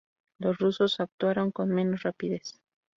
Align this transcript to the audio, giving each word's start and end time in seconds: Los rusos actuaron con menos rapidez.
Los 0.39 0.57
rusos 0.57 0.99
actuaron 0.99 1.51
con 1.51 1.69
menos 1.69 2.01
rapidez. 2.01 2.59